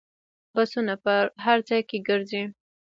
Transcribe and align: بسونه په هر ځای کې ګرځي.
بسونه 0.55 0.93
په 1.03 1.13
هر 1.45 1.57
ځای 1.69 1.81
کې 1.89 1.97
ګرځي. 2.07 2.43